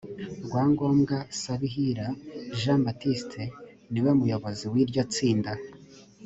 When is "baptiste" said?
2.85-3.41